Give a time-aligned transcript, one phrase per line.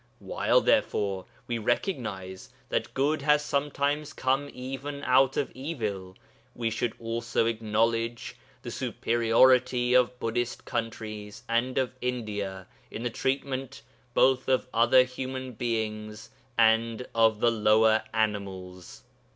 [0.17, 6.15] While, therefore, we recognize that good has sometimes come even out of evil,
[6.55, 13.83] we should also acknowledge the superiority of Buddhist countries and of India in the treatment
[14.15, 19.03] both of other human beings and of the lower animals.